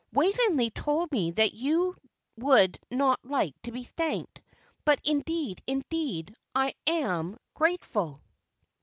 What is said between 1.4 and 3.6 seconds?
you would not like